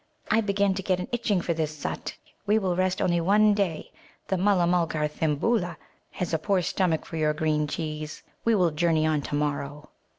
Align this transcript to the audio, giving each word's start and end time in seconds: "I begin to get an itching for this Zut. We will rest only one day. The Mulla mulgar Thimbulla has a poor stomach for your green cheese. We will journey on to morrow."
"I 0.31 0.41
begin 0.41 0.73
to 0.73 0.81
get 0.81 0.99
an 0.99 1.07
itching 1.11 1.41
for 1.41 1.53
this 1.53 1.77
Zut. 1.77 2.15
We 2.47 2.57
will 2.57 2.75
rest 2.75 3.03
only 3.03 3.21
one 3.21 3.53
day. 3.53 3.91
The 4.29 4.35
Mulla 4.35 4.65
mulgar 4.65 5.07
Thimbulla 5.07 5.77
has 6.13 6.33
a 6.33 6.39
poor 6.39 6.63
stomach 6.63 7.05
for 7.05 7.17
your 7.17 7.33
green 7.33 7.67
cheese. 7.67 8.23
We 8.43 8.55
will 8.55 8.71
journey 8.71 9.05
on 9.05 9.21
to 9.21 9.35
morrow." 9.35 9.91